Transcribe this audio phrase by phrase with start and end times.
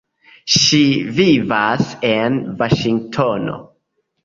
[0.53, 0.79] Ŝi
[1.19, 3.63] vivas en Vaŝingtono.